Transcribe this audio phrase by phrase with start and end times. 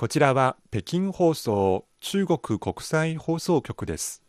[0.00, 4.22] こちらは北京放送中国国際放送局です。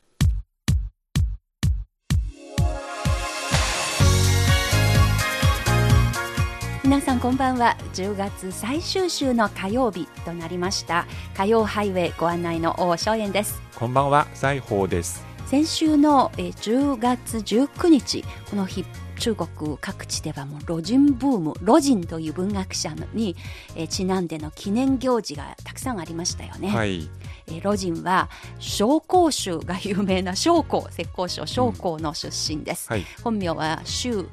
[6.84, 7.78] 皆さんこんばんは。
[7.94, 11.06] 10月最終週の火曜日となりました。
[11.38, 13.62] 火曜ハイウェイご案内の大正円です。
[13.74, 14.28] こんばんは。
[14.34, 15.26] 西宝です。
[15.46, 18.84] 先週のえー10月19日この日
[19.22, 23.36] 中国各地ではもうロジンブームロジンという文学者に、
[23.76, 27.08] えーちなんでの記念行事がたくさんありましたよね、はい。
[27.46, 33.06] えーロジンは紹興酒が有名な紹興浙江省紹興の出身です、はい。
[33.24, 34.26] 本名は周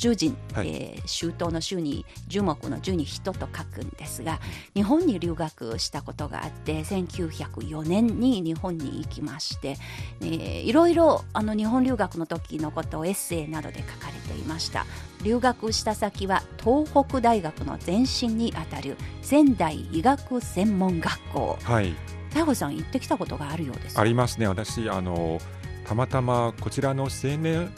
[0.00, 0.68] 樹人、はい。
[0.68, 4.38] えー周到の周に樹木の樹に人と書くんですが
[4.74, 9.76] 日本に留学したことがあって1904年に日本に行きまして、
[10.20, 14.86] えーいろいろあの日本留学の時のことをエッセイなどで書かれていました。
[15.22, 21.58] 留学した先は東北大学の前身にあたる仙台医学専門学校。
[21.62, 21.94] はい。
[22.32, 23.98] 西郷さん行ってきたことがあるようです。
[23.98, 24.46] ありますね。
[24.46, 25.40] 私あの
[25.84, 27.72] たまたまこちらの青年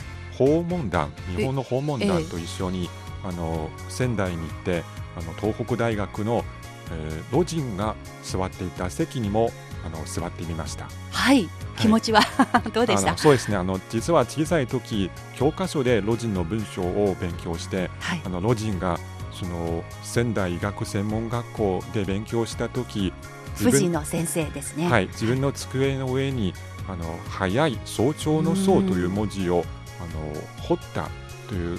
[0.47, 2.89] 訪問団日本の訪問ええ団と一緒に、
[3.25, 4.83] あの仙台に行って
[5.17, 6.45] あの東北大学の、
[6.91, 9.51] えー、老人が座っていた席にも
[9.85, 10.89] あの座ってみました。
[11.11, 11.49] はい。
[11.79, 12.21] 気持ちは、
[12.73, 13.17] どうでした？
[13.17, 13.57] そうですね。
[13.57, 18.23] あの実は小さい時教科書で老人の文章を勉強してはい。
[18.25, 18.99] あの老人が
[19.33, 23.13] その仙台医学専門学校で勉強した時
[23.53, 26.55] 自富士分の先生ですね、はい、自分の机の上に
[26.89, 29.65] あの早い早朝の早という文字を
[30.03, 31.09] あの彫った
[31.49, 31.79] というあの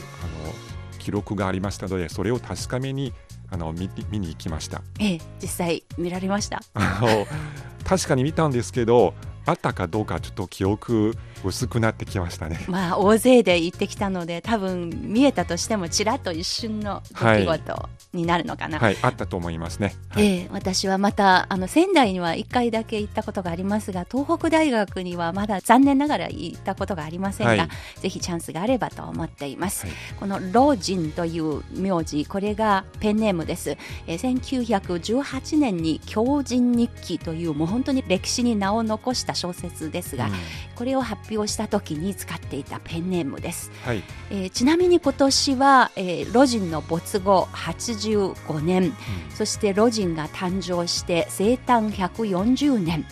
[1.00, 3.14] 記録がありましたのでそれを確かめに
[3.52, 4.82] あの見見に行きました。
[5.00, 6.62] ええ実際見られました。
[6.74, 7.28] あの
[7.86, 9.14] 確かに見たんですけど
[9.46, 12.64] あったかどうかちょっと記憶薄くなってきましたね。
[12.68, 20.25] まあ大勢で行ってきたので多分見えたとしてもちらっと一瞬の出来事になるのかな、はいあったと思いますね、はい。
[20.25, 27.69] ええ私はまたあの仙台には1回だけ行ったことがありますが東北大学にはまだ残念ながら行ったことがありませんが、はい。
[28.00, 29.96] ぜひチャンスがあればと思っています、はい。
[30.19, 40.31] この老人という名字これがペンネームです、えー1918年に狂人日記というもう本当に歴史に名を残した小説ですが、うん。
[40.75, 43.72] これを発表した時に使っていたペンネームです。
[43.84, 44.03] はい。
[44.29, 47.47] えーちなみに今年は、えーロジンの没後
[48.12, 48.94] 85年。
[49.34, 53.00] そしてロジンが誕生して生誕140年。
[53.00, 53.06] うん。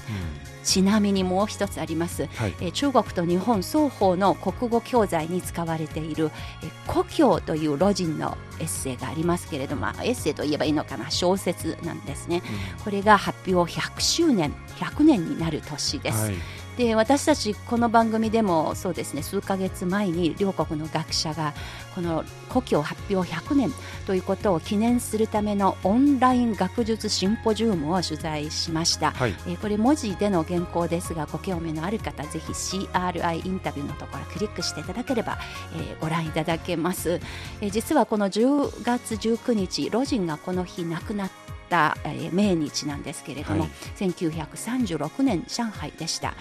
[0.64, 2.54] ちなみにもう一つあります、はい。
[2.62, 6.30] えー中国と日本双方の国語教材に使われている
[6.62, 11.10] 「えー故郷」というロジンのエッセイがありますけれども、まあエッセイといえばいいのかな？
[11.10, 12.44] 小説なんですね。
[12.84, 16.36] これが発表100周年100年になる年です、はい
[16.78, 21.54] で私たちこの番組でもそうですね数ヶ月前に両国の学者が
[21.94, 23.74] この故郷発表100年
[24.08, 29.36] ということを記念するためのオンライン学術シンポジウムを取材しました、はい。
[29.48, 35.38] えーこれ文字での原稿ですがご興味のある方ぜひ CRI インタビューのところクリックしていただければ、
[35.76, 37.20] えーご覧いただけます、
[37.62, 41.61] えー実はこの10月19日ロジンがこの日亡くなった、
[42.06, 43.70] えー命日なんですけれども、はい。
[43.98, 46.34] 1936年上海でした、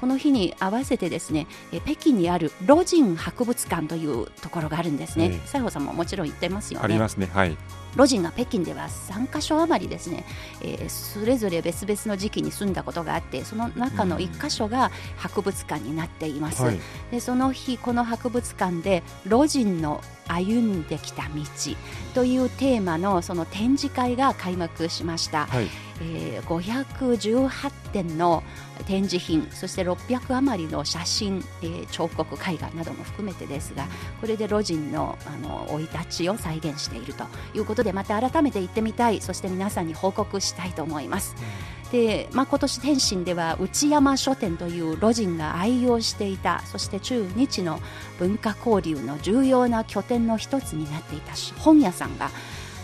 [0.00, 5.30] この日に合わせてですねえー北京にあるロジン博物館というところがあるんですね。
[5.32, 5.40] ええ。
[5.46, 6.84] 西郷さんももちろん行ってますよね。
[6.84, 7.28] ありますね。
[7.32, 7.56] はい
[7.96, 10.24] ロジンが北京では3カ所余りですね、
[10.62, 16.80] えーそれぞれ別々の時期に住んだことがあってその中の1箇所が博物館になっています、はい。
[17.10, 21.30] でその日この博物館でロジンの歩んできた道
[22.14, 25.66] というテーマのその展示会が開幕しました、はい
[26.00, 28.42] えー518点の
[28.86, 33.86] 展示品そして600余りの写真、えー彫刻絵画なども含めてですが
[34.20, 35.16] これでロジンの
[35.68, 41.34] 生い立ちを再現しているということでまた改めて行ってみたいそして皆さんに報告したいと思います。
[41.92, 47.80] で、まあ、今年天津では内山書店というロジンが愛用していたそして中日の
[48.18, 52.30] 文化交流の重要な拠点の一つになっていた本屋さんが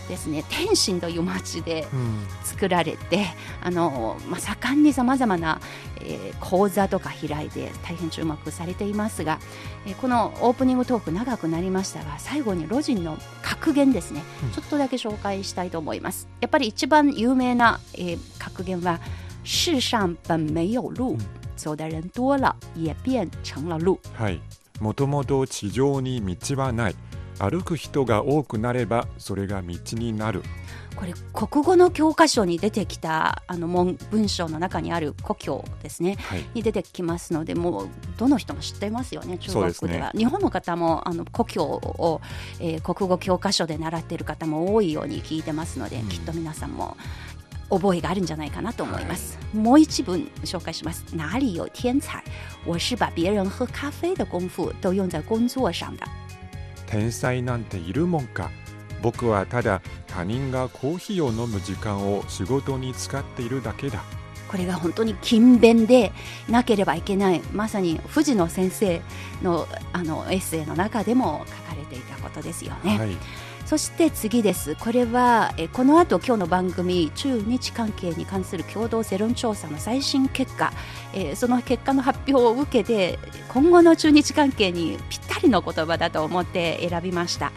[0.07, 2.25] ですね天津という町でうん。
[2.43, 3.25] 作られて
[3.61, 5.59] あの、まあ、盛んにさまざまな、
[6.01, 9.39] えー講座とか開いて大変注目されていますが、
[9.85, 14.51] えーこのオープニングトーク長くなりましたが最後にロジンの格言ですね、うん。
[14.51, 16.27] ちょっとだけ紹介したいと思います。
[16.41, 18.99] やっぱり一番有名な、えー格言は
[19.43, 21.13] 「世上本没有路。
[21.13, 21.17] うん。
[21.57, 23.99] 走的人多了也变成了路。
[24.13, 24.41] はい。
[24.81, 26.95] もともと地上に道はない
[27.39, 30.41] 歩く人が多くなればそれが道になる
[30.95, 42.21] これ国語の教科書に出てきたあの文文章の中にある故郷ですねはいに出てきますのでもうどの人も知っていますよね中国では日本の方もあの故郷を、
[42.59, 46.95] えー国語教科書で習っている方も多いように聞いてますので、うんきっと皆さんも
[47.69, 49.39] 覚えがあるんじゃないかなと思います。
[49.53, 51.03] もう一文紹介します。
[51.15, 52.23] 哪里有天才？
[52.65, 56.05] 我是把别人喝咖啡的功夫都用在工作上的。
[56.87, 58.51] 天才なんているもんか。
[59.01, 64.03] 僕はただ他人がコーヒーを飲む時間を仕事に使っているだけだ。
[64.47, 66.11] これが本当に勤勉で
[66.47, 67.41] なければいけない。
[67.51, 69.01] まさに藤野先生
[69.43, 72.97] のあのエッセイの中でも書かれていたことですよね。
[72.97, 73.17] はい
[73.65, 74.75] そして次です。
[74.75, 80.71] これはえこの後今日の番組中日関係に関する共同世論調査の最新結果、
[81.13, 83.17] えーその結果の発表を受けて
[83.49, 87.51] 今後の中日関係にぴったりの言葉だと思って選びました。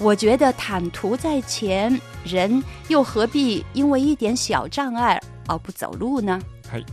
[0.00, 6.40] 我觉得坦途在前，人又何必因为一点小障碍而不走路呢？
[6.70, 6.86] はい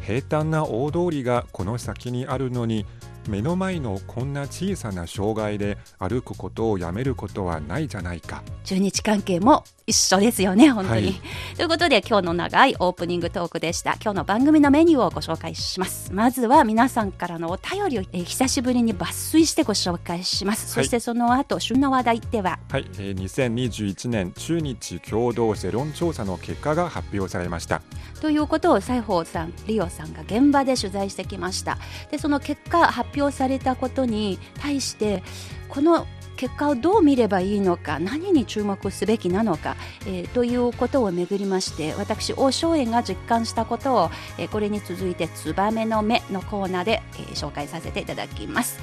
[0.00, 2.86] 平坦な大通りがこの先にあるのに
[3.28, 11.06] 目の前のこんな小さな障害で歩くことをやめることはないじゃないか中日関係も一緒ですよね、本当に。
[11.06, 11.20] はい
[11.56, 13.94] ということで、今日の長いオープニングトークでした。
[14.02, 16.12] 今日の番組のメニューをご紹介します。
[16.12, 20.74] まずは皆さんからのお便りを、えー久しぶりに抜粋してご紹介します。
[20.74, 27.80] はいそしてその後、旬の話題では、はい、えー2021年中日共同世論調査の結果が発表されました
[28.20, 31.78] ということを西宝さん、リオさんが現場で取材してきました。
[32.10, 35.22] で、その結果、発表されたことに対して、
[35.68, 39.76] この結果をどう見ればいいのか、何に注目すべきなのか、
[40.06, 48.78] えーということをめぐりまして、私、王正円が実感したことを、えーこれに続いて、ツバメの目のコーナーで、えー紹介させていただきます。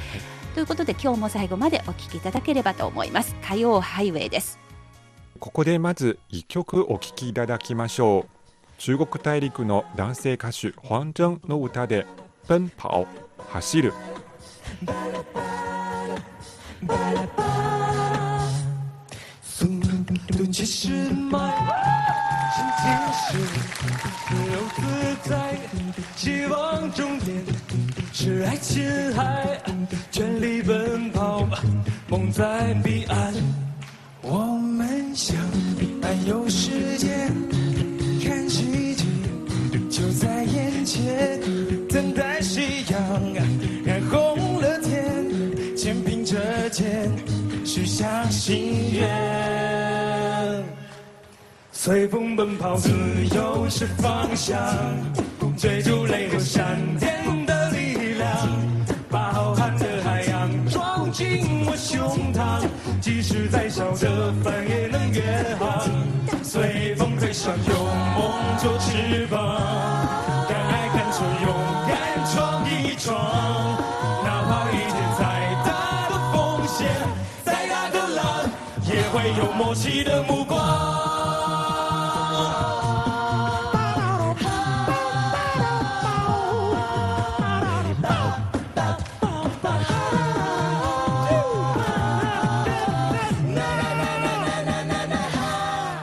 [0.53, 3.35] ということで、今日も最後までお聞きいただければと思います。
[3.47, 4.59] 火曜ハイウェイです。
[5.39, 8.29] ここでまず一曲お聴きいただきましょう
[8.77, 12.07] 中国大陸の男性歌手黄峥の歌で
[12.47, 13.07] 「奔跑」
[13.51, 13.93] 走る
[19.41, 19.67] 速
[20.27, 20.89] 度七十
[21.31, 21.39] 迈，
[22.53, 23.27] 心情是
[24.27, 24.77] 自由自
[25.29, 25.31] 在，
[26.15, 27.45] 希望终点
[28.11, 29.61] 是爱琴海，
[30.11, 31.47] 全力奔跑，
[32.07, 33.33] 梦在彼岸。
[34.21, 35.35] 我们想
[36.01, 36.72] 漫游世
[47.63, 50.63] 许下心愿。
[51.71, 52.89] 随风奔跑，自
[53.35, 54.57] 由是方向，
[55.57, 58.27] 追逐雷和闪电的力量，
[59.09, 62.65] 把浩瀚的海洋装进我胸膛，
[63.01, 65.87] 即使再小的帆也能远航。
[66.41, 67.85] 随风飞翔，有
[68.15, 69.37] 梦做翅膀，
[79.73, 80.59] 会有默契的目光。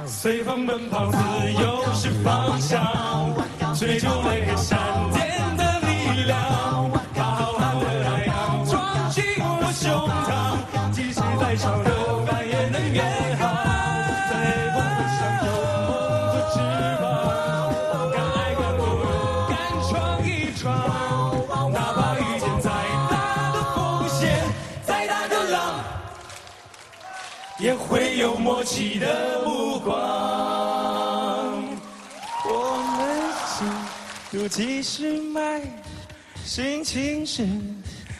[0.06, 1.29] 随风奔跑，
[28.20, 29.96] 有默契的目光。
[32.44, 33.66] 我们心
[34.30, 35.62] 如几十迈，
[36.44, 37.48] 心情是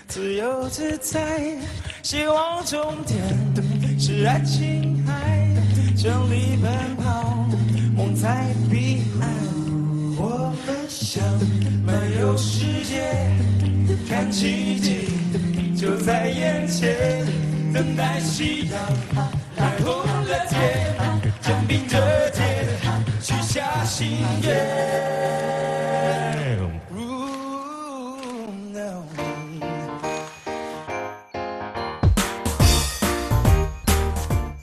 [0.09, 1.55] 自由自在，
[2.03, 3.21] 希望终点
[4.01, 5.47] 是爱琴海，
[5.95, 7.47] 全力奔跑，
[7.95, 9.29] 梦在彼岸。
[10.17, 11.23] 我们想
[11.85, 13.31] 漫游世界，
[14.09, 15.11] 看奇迹
[15.77, 17.27] 就在眼前，
[17.75, 18.81] 等待夕阳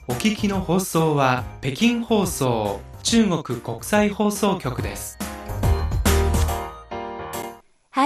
[0.10, 5.17] お聞きの放送は北京放送中国国際放送局です。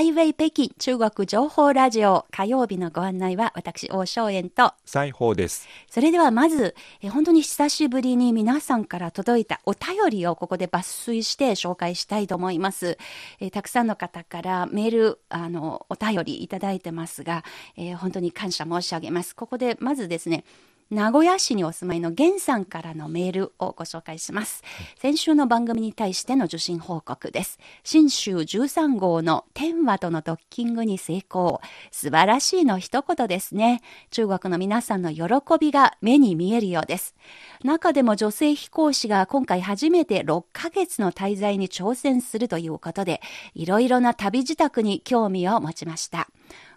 [0.02, 12.98] ハイウェイ北京中国情報ラジオ火曜日のご案内は私、王正円と、西宝ですそれではまず、え本当に久しぶりに皆さんから届いたお便りをここで抜粋して紹介したいと思います。
[13.40, 17.44] えーたくさんの方からメール、あの、お便りいただいてますが、
[17.78, 19.36] えー本当に感謝申し上げます。
[19.36, 20.46] ここでまずですね、
[20.92, 24.62] 名古屋市にお住まいの源さんからのメールをご紹介します。
[24.98, 27.60] 先週の番組に対しての受信報告です。
[27.86, 31.62] 新州13号の天和とのドッキングに成功。
[31.92, 33.82] 素晴らしいの一言ですね。
[34.10, 35.24] 中国の皆さんの喜
[35.58, 37.16] びが目に見えるようです。
[37.64, 43.22] 中でも女性飛行士が今回初めて6ヶ月の滞在に挑戦するということで、
[43.56, 46.28] いろいろな旅支度に興味を持ちました。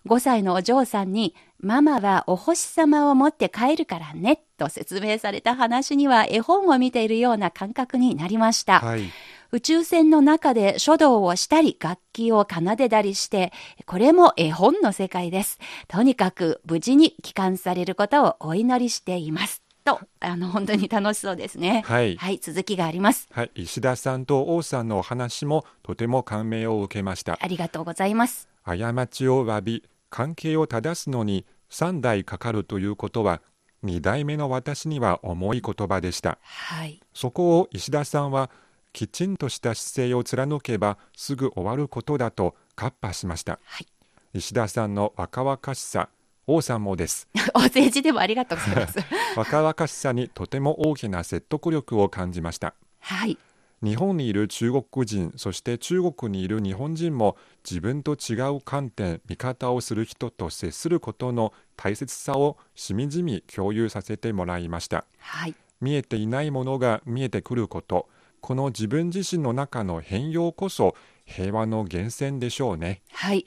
[0.06, 8.80] 5歳のお嬢さんに、ママはお星様を持って帰るからね、と説明された話には絵本を見ているような感覚になりました。
[8.80, 9.04] はい。
[9.50, 13.52] 宇宙船の中で書道をしたり楽器を奏でたりして、
[13.86, 15.58] これも絵本の世界です。
[15.88, 19.62] とにかく無事に帰還されることをお祈りしています。
[19.84, 21.82] と、あの、本当に楽しそうですね。
[21.86, 23.28] はいはい、続きがあります。
[23.30, 27.38] はい、石田さんと王さんのお話もとても感銘を受けました。
[27.40, 28.48] ありがとうございます。
[28.64, 29.84] 過ちを詫び、
[30.14, 33.42] 関係を正すのに3代かかるということは、
[33.84, 36.38] 2代目の私には重い言葉でした。
[36.40, 37.00] はい。
[37.12, 38.48] そこを石田さんは、
[38.92, 43.58] きちんとした姿勢を貫けばすぐ終わることだとカッパしました。
[43.64, 43.88] はい。
[44.34, 46.08] 石田さんの若々しさ、
[46.46, 47.26] 王さんもです。
[47.52, 48.98] お政治でもありがとうございます。
[49.34, 52.74] 若々しさにとても大きな説得力を感じました。
[53.00, 53.36] はい。
[53.84, 57.36] 日本にいる中国人そして中国にいる日本人も
[57.68, 65.54] 自分と違う観点見方をする人と接することの大切さをしみじみ共有させてもらいましたはい。
[65.82, 68.08] 見えていないものが見えてくること
[68.40, 70.94] この自分自身の中の変容こそ
[71.26, 73.44] 平和の源泉でしょうねはい。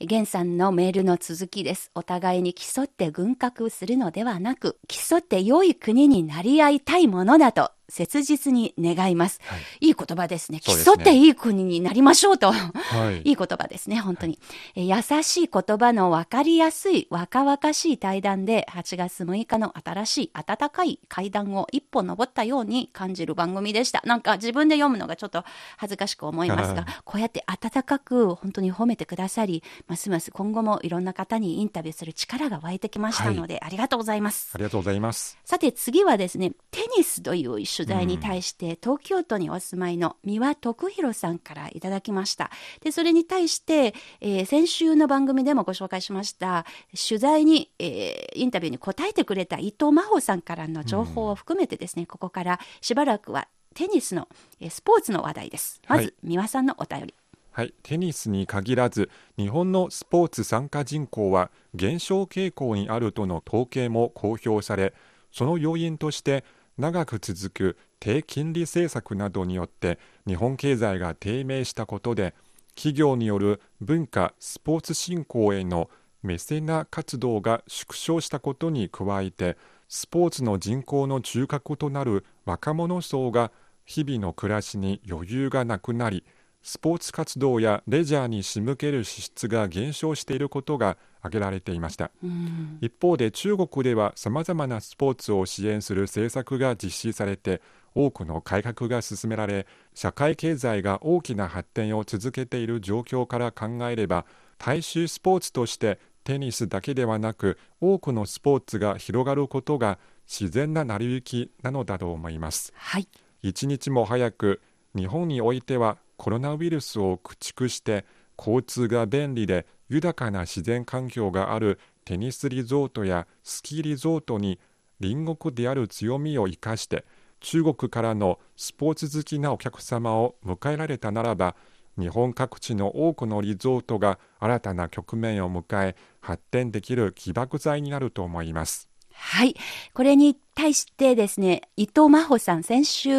[0.00, 1.90] 源さんのメールの続きです。
[1.94, 9.40] お互いに競って軍拡するのではなく、競って良い国になり合いたいものだと切実に願います。
[9.44, 10.60] はいいい言葉ですね。
[10.60, 12.52] 競っていい国になりましょうと。
[12.52, 14.38] はいいい言葉ですね、本当に。
[14.74, 24.02] え優しい言葉の分かりやすい若々しい対談で、8月6日の新しい温かい階段を一歩登ったように感じる番組でした。
[24.04, 25.44] なんか自分で読むのがちょっと
[25.76, 34.58] 恥ずかしく思いますが、こうやって温かく本当に褒めてくださり、ますます今後もいろんな方にインタビューする力が湧いてきましたので、ありがとうございますあ。
[34.58, 42.50] りがとうございますさて次はですね、テニスという取材に対して、東京都にお住まいの三輪徳弘さんからいただきました。
[42.80, 46.64] で、それに対して、えー先週の番組でもご紹介しました、
[47.08, 54.28] 取材に、えーインタビューに答えてくれた伊藤真帆さんからの情報を含めてですね、ここからしばらくはテニスの、
[54.60, 55.82] えースポーツの話題です。
[55.88, 57.14] まはいず、三輪さんのお便り。
[57.52, 64.92] はい、テニスに限らず日本のスポーツ参加人口は減少傾向にあるとの統計も公表され
[65.32, 66.44] その要因として
[66.78, 72.34] 長く続く低金利政策などによって日本経済が低迷したことで
[72.74, 75.88] 企業による文化スポーツ振興への
[76.22, 79.56] メセナ活動が縮小したことに加えて
[79.88, 83.52] スポーツの人口の中核となる若者層が
[83.84, 86.24] 日々の暮らしに余裕がなくなり
[86.62, 92.10] スポーツ活動やレジャーに仕向ける支出が減少していることが挙げられていました。
[92.22, 92.78] うん。
[92.80, 97.60] 一方で中国ではさまざまなスポーツを支援する政策が実施されて
[97.94, 104.26] 多くの改革が進められ社会経済が大きな発展を続けている状況から考えれば
[104.58, 112.72] 大衆スポーツとしてテニスだけではなく多くのスポーツが広がることが自然な成り行きなのだと思います。
[112.76, 113.08] はい。
[113.42, 114.60] 一日も早く
[114.96, 118.04] 日本においてはコロナウイルスを駆逐して
[118.36, 124.58] 交通が便利で豊かな自然環境があるテニスリゾートやスキーリゾートに
[125.00, 127.04] 隣国である強みを生かして
[127.40, 131.54] 中国からのスポーツ好きなお客様を迎えられたならば
[131.98, 138.95] 日本各地の多くのリゾートが新たな局面を迎え発展できる起爆剤になると思います。
[139.28, 139.56] はい。
[139.92, 143.10] これに対してですね、伊藤真帆さん、先週、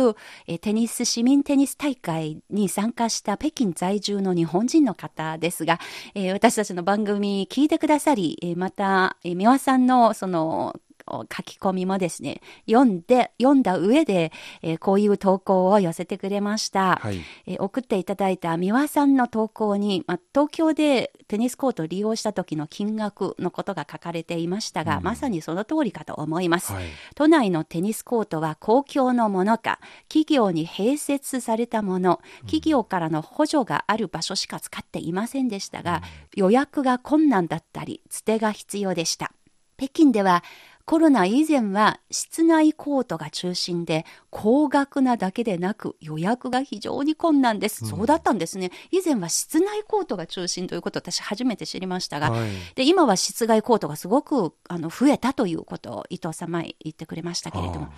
[0.47, 5.81] えテニス、市民テニス大会に参加した北京在住の日本人の方ですが、
[6.15, 16.99] えー私たちの番組聞いてくださり、えまた、えー三輪さんのその、書き込みもですね、読んで、読んだ上で、えーこういう投稿を寄せてくれました。
[17.01, 26.73] はい、えー送っていただいた三輪さんの投稿に、まあ、東京でテニスコートを利用した時の金額のことが書かれていましたが、うんまさにその通りかと思います。
[26.73, 26.85] はい、
[27.15, 36.01] 都内のテニスコートは公共のものか、企業に併設されたもの、企業からの補助がある場所しか使っていませんでしたが、
[36.35, 39.31] 予約が困難だったり、つてが必要でした。
[39.77, 40.43] 北京では
[40.89, 47.85] コロナ以前は室内コートが中心で高額なだけでなく予約が非常に困難です。
[47.85, 48.71] うんそうだったんですね。
[48.91, 57.89] 以前は室内コートが中心ということを私初めて知りましたが、はいで今は室外コートがすごくあの増えたということを伊藤さん前言ってくれましたけれどもあ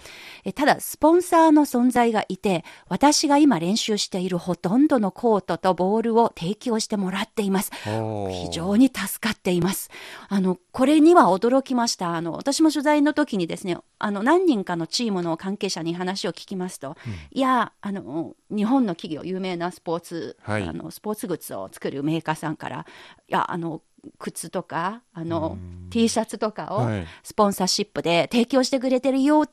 [0.46, 7.72] えただスポンサーの存在がいて私が今練習しているほとんどのコートとボールを提供してもらっています
[8.32, 9.90] 非非常に助かっています。
[10.28, 12.16] あの、これには驚きました。
[12.16, 16.96] あの、私も取材の時にですね、あの、何人かのチームの関係者に話を聞きますと、
[17.32, 22.86] いや、あの、日本の企業、有名なスポーツ、はいあの、スポーツグッズを作るメーカーさんから、
[23.28, 23.82] いや、あの、
[24.18, 25.58] 靴とか、あの、
[25.90, 29.46] T シャツとかをはいスポンサーシップで提供してくれてるよ。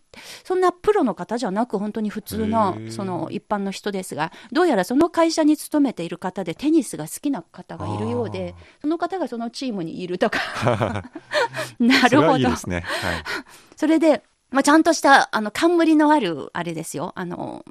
[0.45, 10.39] そんなプロの方じゃなく、本当に普通のその一般の人ですが、どうやらその会社に勤めている方でテニスが好きな方がいるようで、その方がそのチームにいるとか。
[11.79, 12.47] なるほどね。
[12.47, 12.85] はい。
[13.77, 17.65] それで、まあ、ちゃんとした、あの、冠のある、あれですよ、あの、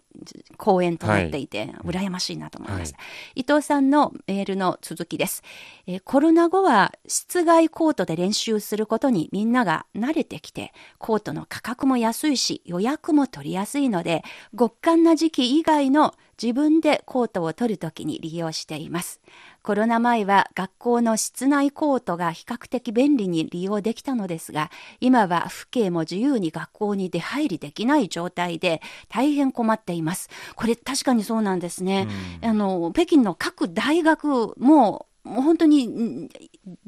[0.58, 2.98] 公演となっていて、羨ましいなと思いました。
[3.34, 5.41] 伊藤さんのメールの続きです。
[5.88, 14.24] えーコロナ後は室外コートで練習することにみんなが慣れてきて、コートの価格も安いし、予約も取りやすいので、
[14.58, 19.22] 極寒な時期以外の自分でコートを取るときに利用しています。
[19.65, 24.69] コロナ前は学校の室内コートが比較的便利に利用できたのですが、
[25.00, 28.79] 今は父兄も自由に学校に出入りできない状態で
[29.10, 30.29] 大変困っています。
[30.55, 32.07] これ確かにそうなんですね。
[32.43, 36.29] あの、北京の各大学も、もう本当にん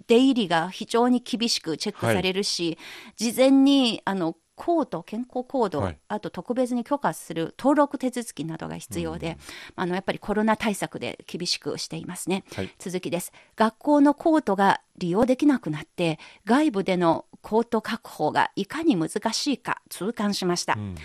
[0.05, 2.77] 出入りが非常に厳しくチェックされるし、
[3.15, 9.37] 事前にあのコード、健康コード、はいあと特別に許可する登録手続きなどが必要で、
[9.75, 12.43] あのやっぱりコロナ対策で厳しくしていますね。
[12.53, 13.31] はい続きです。
[13.55, 20.73] 学校のコートが利用できなくなって、外部でのコート確保がいかに難しいか痛感しました。
[20.73, 20.95] うん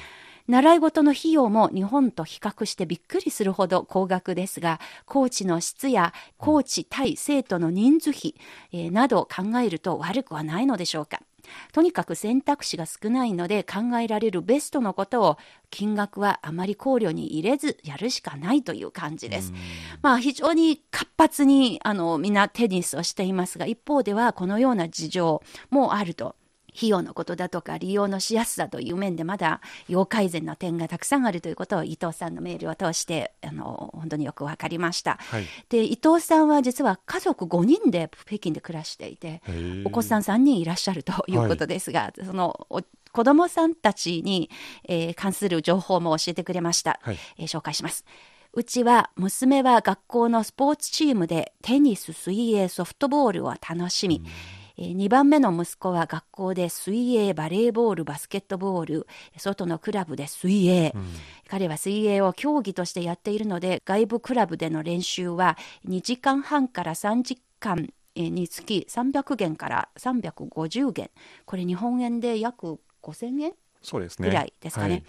[0.48, 8.34] 習い事の費用も日本と比較してびっくりするほど高額ですが、コーチの質やコーチ対生徒の人数比、
[8.72, 11.20] えーなどを考えると悪くはないのでしょうか。
[11.72, 15.38] とにかく選択肢が少ないので考えられるベストのことを
[15.70, 19.52] 金額はあまり考慮に入れずやるしかないという感じです。
[20.02, 26.36] まあ非常に活発にあのみんなテニスをしていますが一方ではこのような事情もあると。
[26.76, 35.18] 費用のことだとか利用のしやすさという面でまだ要改善の点がたくさんあるということを伊藤さんのメールを通してあの本当によく分かりました。
[35.20, 35.46] はい。
[35.68, 39.42] で伊藤さんは実は家族5人で北京で暮らしていて
[39.84, 42.82] お子さん3人いらっしゃるということですが、そのお
[43.12, 44.48] 子供さんたちに、
[44.88, 47.18] えー関する情報も教えてくれました、はい。
[47.38, 48.04] えー紹介します。
[48.54, 54.22] うちは娘は学校のスポーツチームでテニス、水泳、ソフトボールを楽しみ、
[54.76, 59.06] え2番目の息子は学校で水泳、バレーボール、バスケットボール、
[59.36, 60.94] 外のクラブで水泳、
[61.48, 65.56] 彼は水泳を競技としてやっているので、外部クラブでの練習は
[65.86, 71.10] 2時間半から3時間えーにつき300元から350元。
[71.46, 74.28] これ日本円で約5000円そうですね。
[74.28, 74.90] ぐらいですかね。
[74.90, 75.04] はい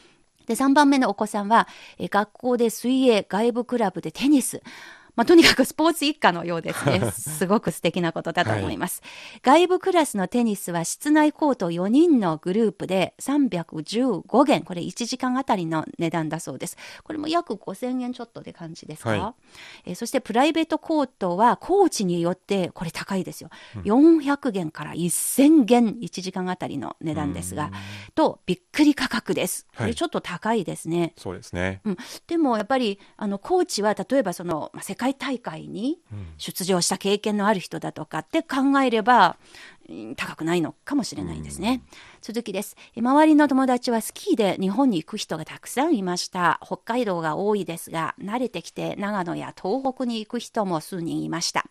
[0.45, 4.62] で、3番目のお子さんは、えー学校で水泳、外部クラブでテニス。
[5.15, 6.99] まあ、とにかくスポーツ一家のようですね。
[7.12, 9.02] すごく素敵なことだと思います。
[9.41, 14.63] 外部クラスのテニスは室内コート4人のグループで315元。
[14.63, 16.78] これ1時間あたりの値段だそうです。
[17.04, 19.36] これも約5000円ちょっとで感じですか、は
[19.86, 23.49] えーそしてプライベートコートはコーチによってこれ高いですよ。
[23.84, 27.71] 400元から1000元1時間あたりの値段ですが、
[28.15, 29.65] とびっくり価格です。
[29.78, 31.13] こはいれちょっと高いですね。
[31.17, 31.82] そうですね。
[31.86, 31.97] うん、
[32.28, 36.00] でもやっぱりあのコーチは例えばそのまあ世界大会に
[36.38, 39.34] 出場した経験のある人だとかって考えれば、うん
[40.15, 41.84] 高くないのかもしれないですね。
[42.22, 42.76] 続きです。
[42.96, 46.60] え周りの友達はスキーで日本に行く人がたくさんいました。
[46.63, 51.65] 北海道が多いですが、慣れてきて長野や東北に行く人も数人いました。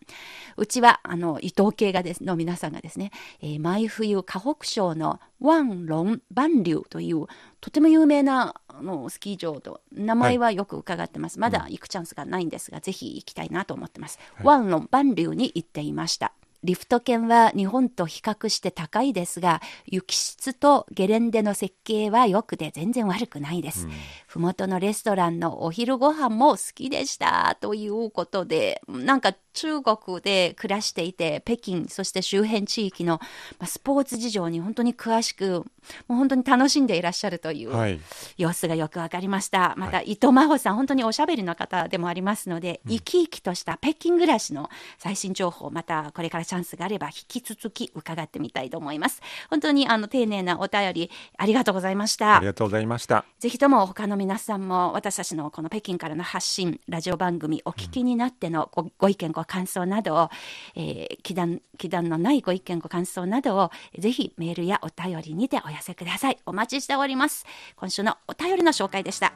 [0.56, 7.26] うちは、あの、伊藤系がですの皆さんがですね、えー毎冬河北省のワンロンバンリューという
[7.60, 16.32] とても有名なあのスキー場と名前はよく伺ってます、まだ行くチャンスがないんですが、ぜひ行きたいなと思ってます、ワンロンバンリューに行っていました
[16.64, 23.88] リフト券は日本と比較して高いですが、雪質とゲレンデの設計は良くて全然悪くないです。
[24.26, 27.56] ふもとのレストランのお昼ご飯も好きでした。
[27.60, 33.18] ということで、なんか中国で暮らしていて、北京、そして周辺地域の、
[33.58, 35.64] まあ、スポーツ事情に本当に詳しく、
[36.06, 38.00] もう本当に楽しんでいらっしゃるというはい
[38.36, 39.74] 様子がよくわかりました。
[39.76, 49.20] また、伊藤真帆さん、本当におしゃべりの方でもありますので、生き生きとした北京暮らしの最新情報、またこれからチャンスがあれば、引き続き伺ってみたいと思います。
[49.50, 52.46] 本当にあの丁寧なお便り、ありがとうございましたあり。
[52.46, 53.24] がとうございました。
[53.38, 60.30] ぜひとも他の皆さんも私たちのこの北京からの発信、ラジオ番組お聞きになってのごご意見、ご感想などを、
[60.74, 66.38] えー、気談、気談のないご意見、ご感想などを、ぜひメールやお便りにてお寄せください。
[66.46, 67.44] お待ちしております。
[67.76, 69.32] 今週のお便りの紹介でした。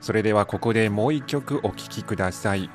[0.00, 2.70] それではここでもう一曲お聴きください。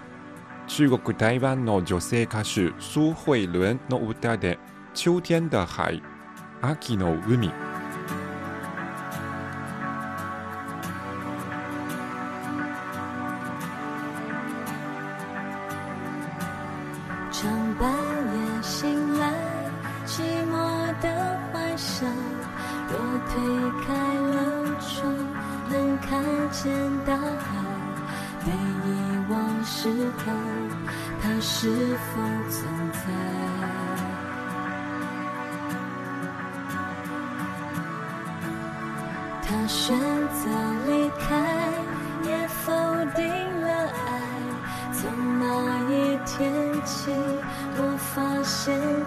[0.68, 4.60] 中国台湾の女性歌手蘇慧倫の歌で
[4.94, 6.04] 「秋天的海」
[6.62, 7.52] 秋の海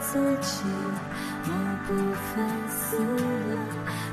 [0.00, 0.64] 自己
[1.46, 1.50] 某
[1.86, 2.28] 部分
[2.68, 3.52] 死了，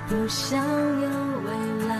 [0.07, 0.63] 不想
[1.01, 1.07] 有
[1.45, 1.47] 未
[1.87, 1.91] 来。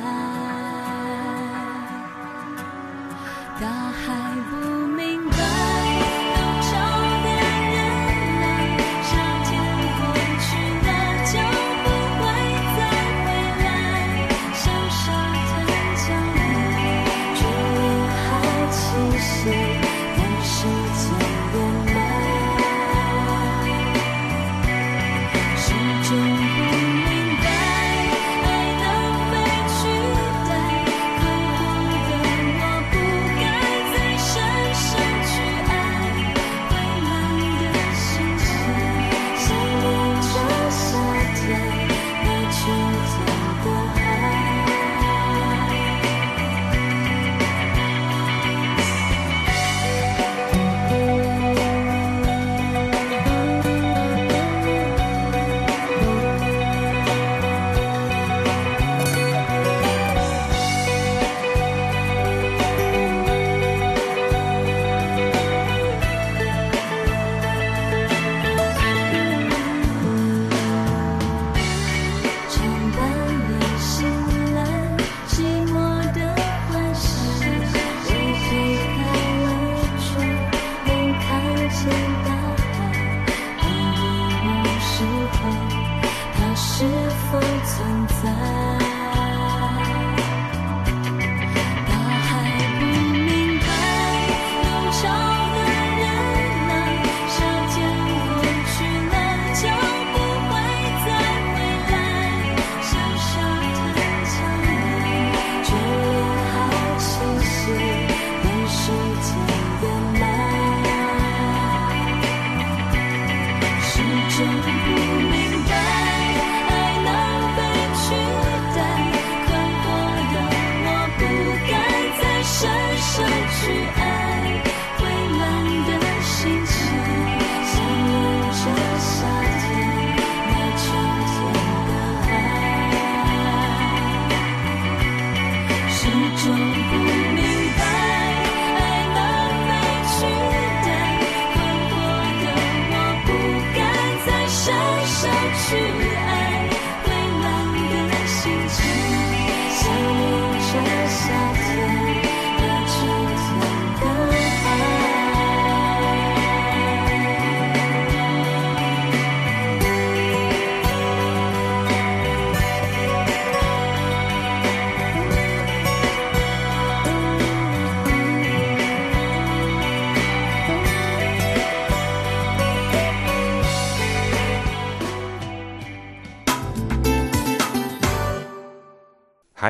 [136.40, 136.69] Action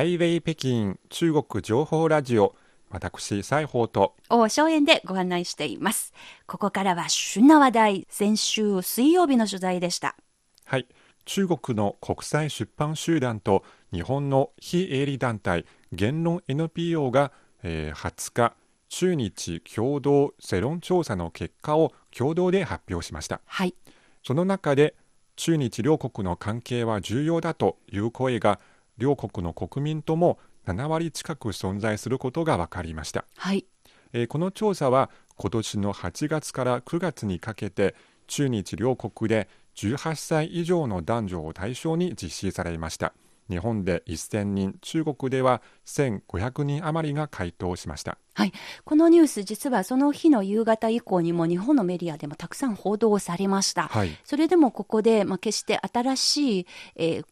[0.00, 2.56] ハイウェイ北京中国情報ラジオ
[2.88, 6.14] 私西宝と大正園でご案内しています。
[6.46, 10.16] ここからは旬な話題、先週水曜日の取材でした。
[10.64, 10.86] はい
[11.26, 17.30] 中国の国際出版集団と日本の非営利団体言論 NPO が、
[17.62, 18.54] えー20日
[18.88, 23.74] 中日共同世論調査の結果を共同で発表しましたはい。
[24.24, 24.94] その中で
[25.36, 28.60] 中日両国の関係は重要だという声が
[29.00, 33.66] 両国の国民とも7割近く存在することが分かりました、はい。
[34.12, 37.94] えーこの調査は今年の8月から9月にかけて
[38.26, 43.14] 中日両国で18歳以上の男女を対象に実施されました。
[43.48, 48.18] 日本で1000人中国では1500人余りが回答しました。
[48.34, 48.52] はい、
[48.84, 53.88] このニュース、実はその日の夕方以降にも日本のメディアでもたくさん報道されました。
[53.88, 54.10] はい。
[54.24, 57.24] それでもここで、まあ、決して新しい、えー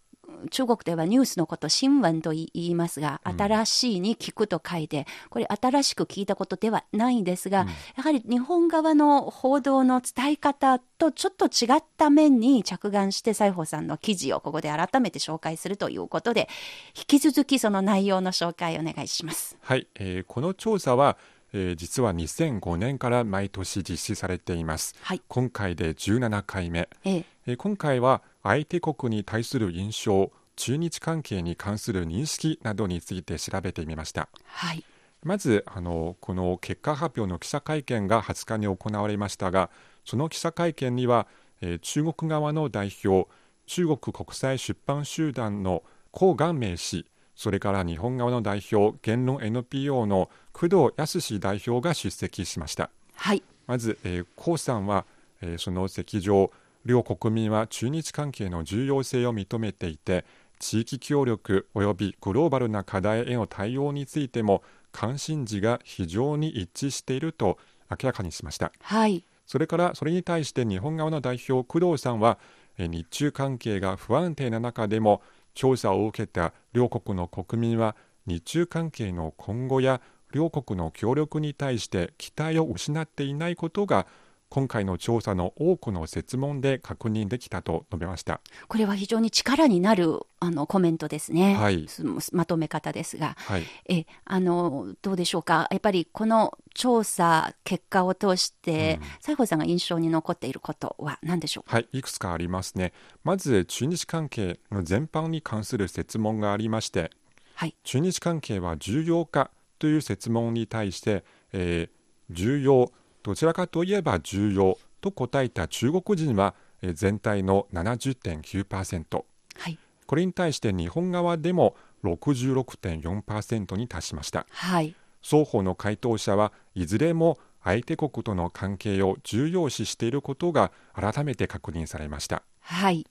[0.50, 16.48] 中国ではニュースのこと新聞と言いますが、新しいに聞くと書いて、これ新しく聞いたことではないんですが、やはり日本側の報道の伝え方とちょっと違った面に着眼して西郷さんの記事をここで改めて紹介するということで、
[16.96, 19.56] 引き続きその内容の紹介お願いします。
[19.60, 21.16] はい、えーこの調査は、
[21.52, 24.94] えー実は2005年から毎年実施されています。
[25.00, 25.22] はい。
[25.26, 26.88] 今回で17回目。
[27.04, 27.24] ええ。
[27.46, 34.84] えー今回は相手国に対する印象中日関係に関する認識などについて調べてみましたはい。
[35.24, 39.70] まずあのこの結果発表の記者会見が20日に行われましたが
[40.04, 41.26] その記者会見には、
[41.60, 43.28] えー中国側の代表
[43.66, 53.42] 中国国際出版集団の江元明氏それから日本側の代表言論 NPO の工藤康代表が出席しましたはい。
[53.66, 55.04] まず、えー、江さんは、
[55.42, 56.50] えーその席上
[56.88, 60.24] 両国民は中日関係の重要性を認めていて
[60.58, 67.58] 地域協力及びグローバルな課題への対応についても関心事が非常に一致していると
[67.90, 69.22] 明らかにしましたはい。
[69.46, 72.38] それからそれに対して日本側の代表工藤さんは
[72.78, 75.20] えー日中関係が不安定な中でも
[75.52, 77.96] 調査を受けた両国の国民は
[78.26, 80.00] 日中関係の今後や
[80.32, 84.06] 両国の協力に対して期待を失っていないことが
[84.50, 88.40] 今回の調査の多くの設問で確認できたと述べました。
[88.66, 91.86] これは非常に力になるあのコメントですね、はい。
[91.88, 101.76] すまとめ方ですが、はい、えあのどうでしょうか、やっぱりこの調査結果を通して、西郷さんが印象に残っていることは何でしょうか？
[101.76, 102.92] はい、いくつかありますね。
[103.24, 107.10] まず中日関係の全般に関する設問がありまして、
[107.54, 111.98] はい、中日関係は重要かという設問に対して、えー
[112.30, 119.24] 重要どちらかといえば重要と答えた中国人は、えー全体の70.9%
[119.58, 124.46] はい、これに対して日本側でも66.4%に達しました。
[124.50, 132.42] はい、双方の回答者はいずれも相手国との関係を重要視していることが改めて確認されました。
[132.60, 133.06] はい、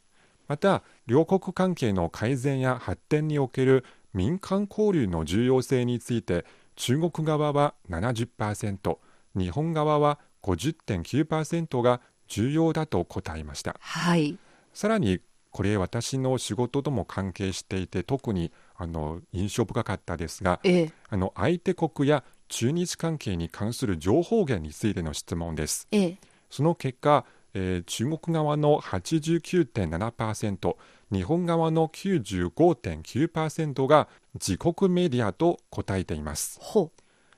[0.48, 8.98] また両国関係の改善や発展における民間交流の重要性について中国側は70%
[9.38, 13.78] 日本側は50.9%が重要だと答えました。
[13.80, 14.38] はい、
[14.74, 15.20] さらに
[15.52, 25.88] これ私の仕事とも関係していて特にあの印象深かったですがええ、あの相手国や中日関係に関する情報源についての質問です。
[25.92, 26.18] ええ、
[26.50, 30.76] その結果、えー中国側の89.7%
[31.12, 36.60] 日本側の95.9%が自国メディアと答えています。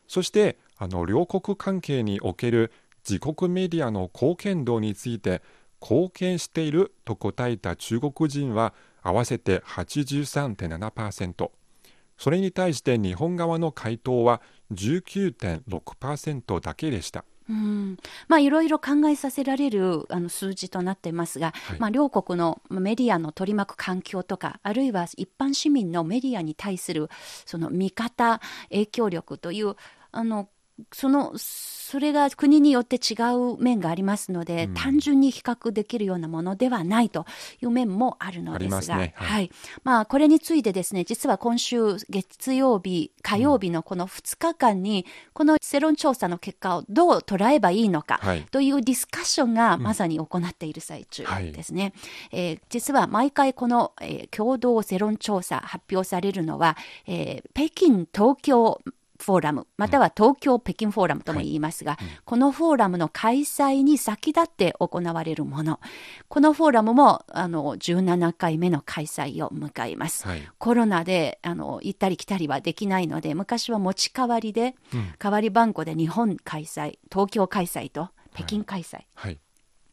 [0.07, 2.71] そしてあの両国関係における
[3.07, 5.41] 自国メディアの貢献度について
[5.81, 11.51] 貢献していると答えた中国人は合わせて83.7%
[12.17, 14.41] それに対して日本側の回答は
[14.73, 17.23] 19.6%だけでした。
[17.49, 17.97] うん。
[18.27, 21.79] まあいろいろ考えさせられるあの数字となってますが、はい。
[21.79, 27.09] まあ、両国のメディアの取り巻く環境とかあるいは一般市民のメディアに対する
[27.45, 29.75] その見方影響力という
[30.11, 30.49] あの
[30.91, 31.33] その
[31.89, 34.73] それが国によって違う面がありますので、うん。
[34.75, 37.25] 単純に比較できるようなものではないと
[37.63, 39.13] いう面もあるのですが、ますね。
[39.15, 39.27] はい。
[39.27, 39.51] はい。
[39.83, 48.45] まあ、これについてですね実は今週月曜日火曜日のこの2日間に、この世論調査の結果をどう捉えばいいのか、はい。
[48.51, 51.93] というディスカッションがまさに行っている最中ですね。
[52.31, 58.79] えー実は毎回この、えー共同世論調査発表されるのは、えー北京東京
[59.21, 65.79] フォーラムまたは東京北京フォーラムとも言いますが、このフォーラムの開催に先立って行われるもの。
[66.29, 70.27] このフォーラムもあの17回目の開催を迎えます。
[70.27, 70.47] はい。
[70.57, 75.13] コロナであの行ったり来たりはできないので昔は持ち代わりで、うん。
[75.19, 79.39] 代わり番号で日本開催東京開催と北京開催はい。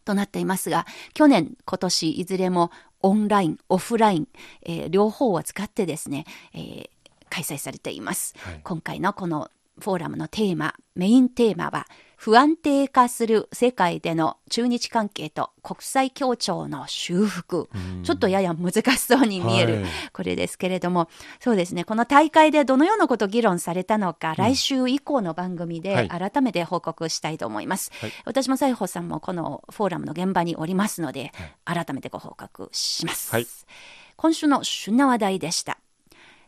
[0.05, 2.71] となっていますが、去年今年いずれも
[3.03, 4.29] オンラインオフライン、
[4.63, 6.91] えー両方を使ってですね、えー
[7.37, 8.61] 開催されています、はい。
[8.65, 17.69] 今回のこのフォーラムのテーマ、メインテーマは、不安定化する世界での中日関係と国際協調の修復。
[18.03, 19.85] ちょっとやや難しそうに見える、はい。
[20.15, 26.09] これですけれども、そうですね、この大会でどのようなことを議論されたのか、来週以降の番組ではい。
[26.09, 27.93] 改めて報告したいと思います。
[28.01, 28.13] はい。
[28.25, 31.33] 私も西宝さんもこのフォーラムの現場におりますので、
[31.67, 33.31] 改めてご報告します。
[33.31, 33.47] はい。
[34.17, 35.79] 今週の旬な話題でした。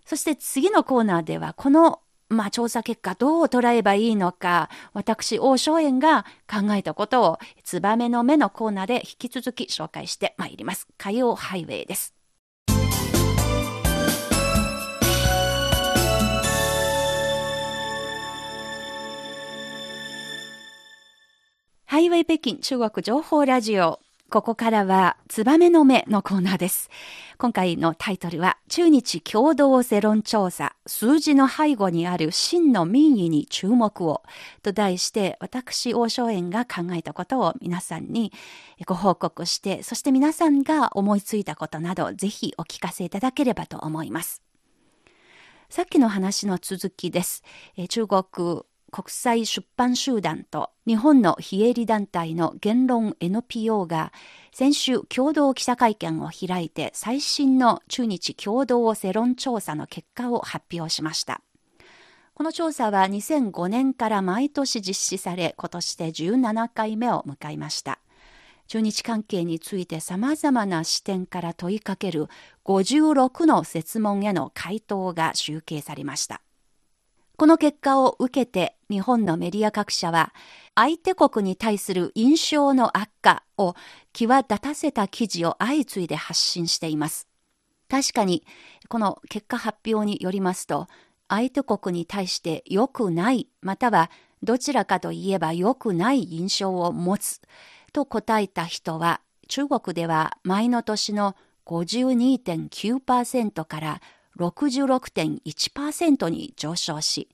[0.09, 10.89] そして次のコーナーでは、この、まあ、調査結果どう捉えばいいのか、私、王正円が考えたことを、ツバメの目のコーナーで引き続き紹介してまいります。
[10.97, 12.15] 火曜ハイウェイです。
[21.85, 24.01] ハイウェイ北京中国情報ラジオ。
[24.31, 26.91] ここからは、ツバメの目のコーナーです。
[27.39, 34.23] 今回のタイトルは、中日共同世論調査、数字の背後にある真の民意に注目を、
[34.63, 38.31] と題して、私、王正円が考えたことを皆さんに
[38.87, 44.43] ご報告して、そして皆さんが思いついたことなど、ぜひお聞かせいただければと思います。
[45.71, 47.43] さっきの話の続きです。
[47.77, 54.13] え中国国際出版集団と日本の非営利団体の言論 NPO が
[54.53, 61.43] 先週共同記者会見を開いて最新の中日共同世論調査の結果を発表しました。
[62.35, 67.99] この調査は2005年から毎年実施され、今年で17回目を迎えました。
[68.69, 72.29] 中日関係について様々な視点から問いかける
[72.65, 76.41] 56の設問への回答が集計されました。
[77.39, 80.35] この結果を受けて日本のメディア各社は
[80.75, 83.77] 相手国に対する印象の悪化を
[84.13, 87.29] 際立たせた記事を相次いで発信しています。
[87.89, 88.43] 確かに
[88.89, 90.89] この結果発表によりますと
[91.29, 94.11] 相手国に対して良くないまたは
[94.43, 97.41] どちらかといえば良くない印象を持つ
[97.93, 104.01] と答えた人は中国では前の年の52.9%から
[104.39, 107.29] 66.1%に上昇し、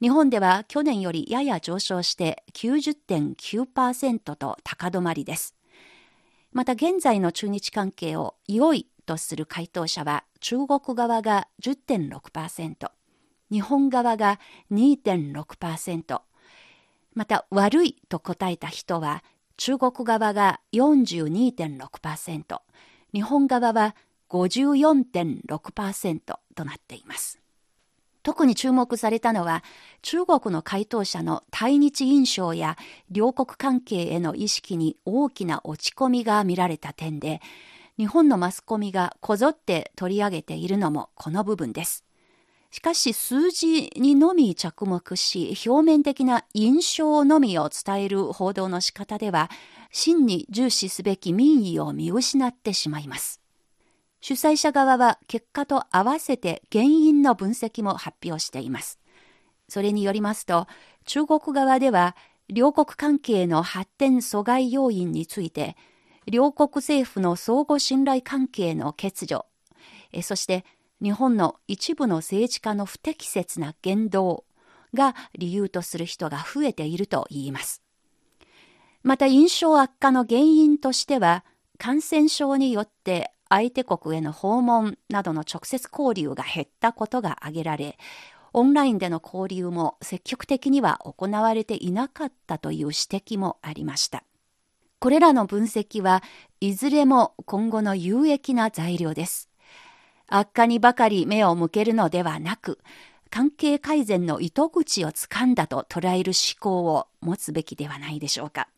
[0.00, 5.54] 日本では去年よりやや上昇して90.9%と高止まりです。
[6.52, 12.90] また現在の中日関係を良いとする回答者は中国側が10.6%、
[13.50, 14.38] 日本側が
[14.70, 16.20] 2.6%、
[17.14, 19.22] また悪いと答えた人は
[19.56, 22.60] 中国側が42.6%、
[23.12, 23.94] 日本側は
[24.34, 26.20] 54.6%
[26.54, 27.40] となっています。
[28.24, 29.62] 特に注目されたのは
[30.00, 32.76] 中国の回答者の対日印象や
[33.10, 37.42] 両国関係への意識に大きな落ち込みが見られた点で
[37.98, 42.04] 日本のマスコミがこぞって取り上げているのもこの部分です。
[42.70, 49.48] しかし数字にのみ着目し表面的な印象のみを伝える報道の仕方では
[49.92, 53.43] 真に重視すべき民意を見失ってしまいます。
[54.26, 58.98] 主催者側は結果と合わせて原因の分析も発表しています。
[59.68, 60.66] それによりますと、
[61.04, 62.16] 中国側では
[62.48, 65.76] 両国関係の発展阻害要因について、
[66.26, 69.44] 両国政府の相互信頼関係の欠如、
[70.22, 70.64] そして
[71.02, 74.46] 日本の一部の政治家の不適切な言動
[74.94, 77.82] が理由とする人が増えていると言います。
[79.02, 81.44] また印象悪化の原因としては、
[81.76, 87.96] 感染症によって相手国への訪問などの直接交流が減ったことが挙げられ、
[88.52, 94.24] オンラインでの交流も積極的には行われていなかったという指摘もありました。
[94.98, 96.22] これらの分析は
[96.60, 99.50] いずれも今後の有益な材料です。
[100.26, 102.80] 悪化にばかり目を向けるのではなく、
[103.30, 108.68] 関係改善の糸口をつかんだと捉える思考を持つべきではないでしょうか。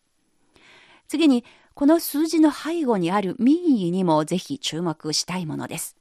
[1.09, 1.45] 次に、
[1.77, 5.95] この数字の背後にある民意にもぜひ注目したいものです。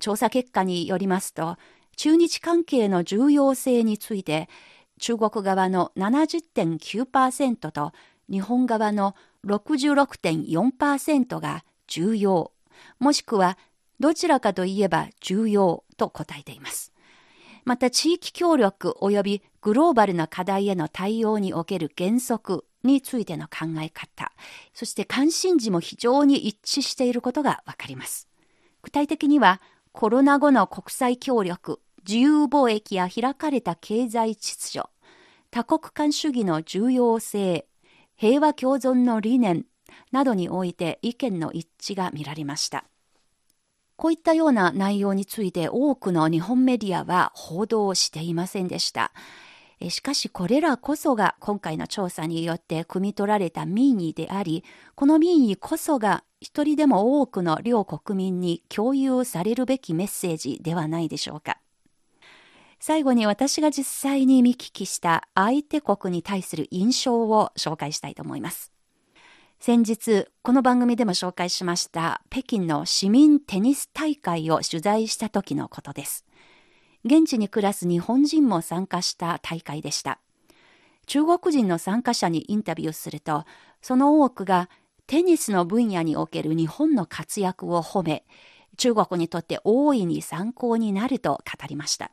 [0.00, 1.56] 調査結果によりますと、
[1.94, 4.48] 中日関係の重要性について、
[4.98, 7.92] 中国側の70.9%と
[8.28, 9.14] 日本側の
[9.46, 12.50] 66.4%が重要、
[12.98, 13.56] もしくは
[14.00, 16.92] どちらかといえば重要と答えています。
[17.64, 24.32] また地域協力及びグローバルな課題への対応における原則についての考え方、
[24.72, 28.28] そして関心事も非常に一致していることがわかります。
[28.82, 29.60] 具体的には
[29.92, 34.88] コロナ後の国際協力、自由貿易や開かれた経済秩序、
[35.50, 37.66] 多国間主義の重要性、
[38.16, 39.66] 平和共存の理念
[40.12, 42.84] などにおいて意見の一致が見られました。
[43.96, 49.12] こういったような内容について多くの日本メディアは報道していませんでした。
[49.90, 54.64] しかしこれらこそが今回の調査によって汲み取られた民意であり、
[54.94, 61.58] この民意こそが一人でも多くの両国民に共有されるべきメッセージではないでしょうか。
[62.80, 68.72] 最後に私が実際に見聞きした相手国に対する印象を紹介したいと思います。
[69.58, 76.26] 先日、この番組でも紹介しました北京の市民テニス大会を取材した時のことです。
[77.04, 80.20] 現地に暮らす日本人も参加した大会でした。
[81.06, 83.44] 中国人の参加者にインタビューすると、
[83.82, 84.70] その多くが
[85.06, 88.24] テニスの分野における日本の活躍を褒め、
[88.76, 92.10] 中国にとって大いに参考になると語りました。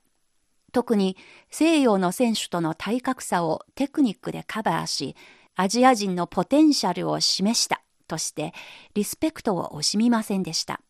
[0.73, 1.17] 特に
[1.49, 5.15] 西洋の選手との体格差をテクニックでカバーし、
[5.55, 8.53] アジア人のポテンシャルを示したとして、
[8.93, 10.81] リスペクトを惜しみませんでした。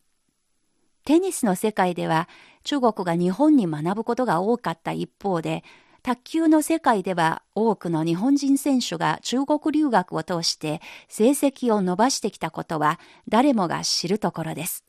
[1.04, 2.28] テニスの世界では
[2.64, 5.64] 中国が日本に学ぶことが多かった一方で、
[6.02, 12.98] 卓球の世界では多くの日本人選手が中国留学を通して成績を伸ばしてきたことは
[13.28, 14.84] 誰もが知るところです。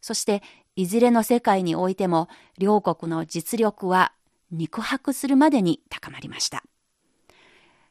[0.00, 0.42] そして、
[0.76, 4.12] いずれの世界においても両国の実力は
[4.52, 6.62] 肉薄するまでに高まりました。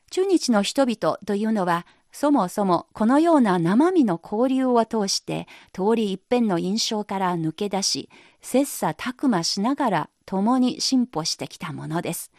[0.10, 8.10] 中日の人々というのは、そもそもこのような生身の交流を通して通り一遍の印象から抜け出し、
[8.42, 12.32] 切磋琢磨しながら共に進歩してきたものです。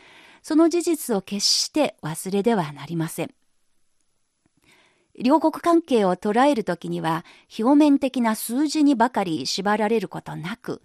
[0.42, 3.34] その事実を決して忘れではなりません。
[5.20, 7.24] 両国関係を捉えるときには、
[7.58, 10.80] 表面的な数字にばかり縛られることなく、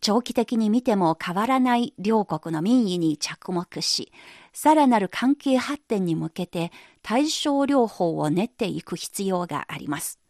[0.00, 4.12] 長期的に見ても変わらない両国の民意に着目し、
[4.52, 6.70] さらなる関係発展に向けて
[7.08, 10.20] 対症療法を練っていく必要があります。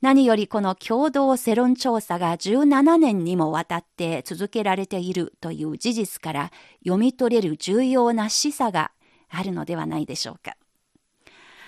[0.00, 6.52] 何よりこの共同世論調査が17年にもわたって続けられているという事実から
[6.84, 8.92] 読み取れる重要な示唆が
[9.30, 10.56] あるのではないでしょうか。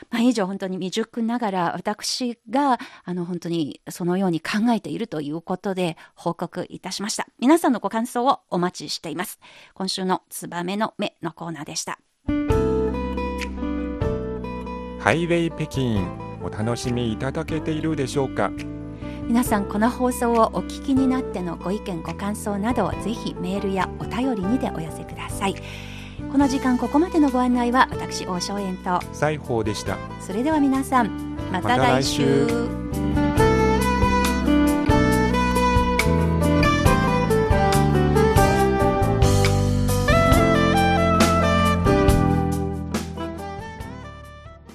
[0.09, 7.27] まあ、以上本当に未熟ながら私があの本当にそのように考えているということで報告いたしました。
[7.41, 9.41] 皆さんのご感想をお待ちしています。
[9.75, 11.99] 今週のツバメの目のコーナーでした。
[15.03, 16.07] ハイウェイ北京
[16.41, 18.53] お楽しみいただけているでしょうか？
[19.27, 25.57] 皆さんこの放送をお聞きになってのご意見ご感想などをぜひメールやお便りにてお寄せください。
[26.31, 29.01] この時間ここまでのご案内は私大正円と。
[29.13, 29.99] 西宝でした。
[30.21, 33.32] それでは皆さんまたまた来来週週